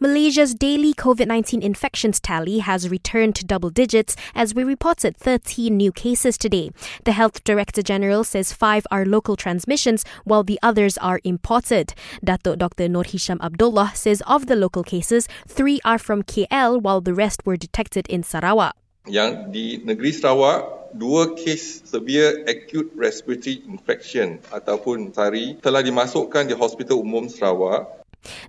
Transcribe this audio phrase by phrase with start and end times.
[0.00, 5.76] Malaysia's daily COVID 19 infections tally has returned to double digits as we reported 13
[5.76, 6.70] new cases today.
[7.02, 11.94] The Health Director General says five are local transmissions while the others are imported.
[12.24, 12.88] Datuk Dr.
[12.88, 17.44] Noor Hisham Abdullah says of the local cases, three are from KL while the rest
[17.44, 18.76] were detected in Sarawak.
[19.10, 26.54] Yang di negeri Sarawak, dua kes severe acute respiratory infection ataupun SARI telah dimasukkan di
[26.54, 27.98] Hospital Umum Sarawak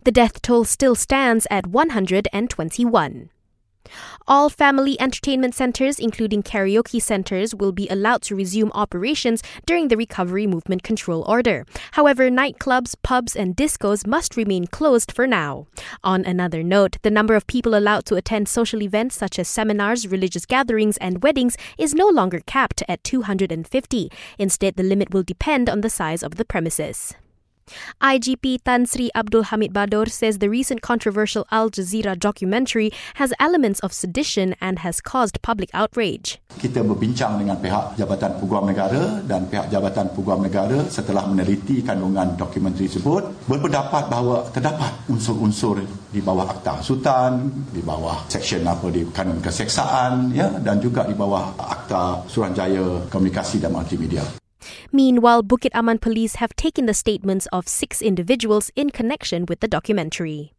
[0.03, 3.29] the death toll still stands at 121.
[4.27, 9.97] All family entertainment centers, including karaoke centers, will be allowed to resume operations during the
[9.97, 11.65] Recovery Movement Control Order.
[11.93, 15.67] However, nightclubs, pubs, and discos must remain closed for now.
[16.03, 20.07] On another note, the number of people allowed to attend social events such as seminars,
[20.07, 24.11] religious gatherings, and weddings is no longer capped at 250.
[24.37, 27.15] Instead, the limit will depend on the size of the premises.
[28.01, 33.79] IGP Tan Sri Abdul Hamid Bador says the recent controversial Al Jazeera documentary has elements
[33.81, 36.39] of sedition and has caused public outrage.
[36.59, 42.35] Kita berbincang dengan pihak Jabatan Peguam Negara dan pihak Jabatan Peguam Negara setelah meneliti kandungan
[42.35, 49.05] dokumentari tersebut berpendapat bahawa terdapat unsur-unsur di bawah Akta Hasutan, di bawah seksyen apa di
[49.13, 54.38] kanun keseksaan ya dan juga di bawah Akta Suruhanjaya Komunikasi dan Multimedia.
[54.91, 59.67] Meanwhile, Bukit Aman police have taken the statements of six individuals in connection with the
[59.67, 60.53] documentary.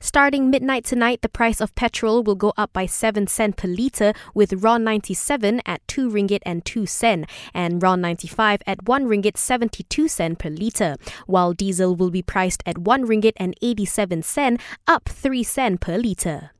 [0.00, 4.12] Starting midnight tonight, the price of petrol will go up by 7 cent per litre,
[4.34, 7.24] with RON 97 at 2 ringgit and 2 sen,
[7.54, 10.96] and RON 95 at 1 ringgit 72 sen per litre,
[11.26, 15.96] while diesel will be priced at 1 ringgit and 87 sen, up 3 sen per
[15.96, 16.50] litre.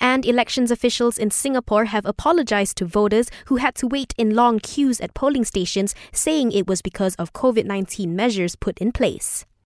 [0.00, 4.58] And elections officials in Singapore have apologized to voters who had to wait in long
[4.58, 9.46] queues at polling stations, saying it was because of COVID 19 measures put in place.